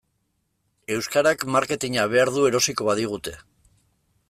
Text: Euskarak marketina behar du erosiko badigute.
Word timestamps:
Euskarak 0.95 1.45
marketina 1.57 2.07
behar 2.15 2.33
du 2.39 2.47
erosiko 2.53 2.91
badigute. 2.91 3.37